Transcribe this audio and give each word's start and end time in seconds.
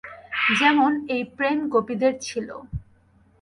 যেমন, 0.59 0.91
এই 1.07 1.23
প্রেম 1.35 1.59
গোপীদের 1.69 2.13
ছিল। 2.21 2.47